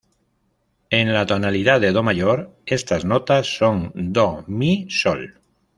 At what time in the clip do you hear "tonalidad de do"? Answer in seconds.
1.27-2.01